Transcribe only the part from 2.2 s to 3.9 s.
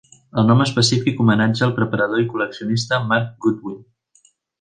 i col·leccionista Mark Goodwin.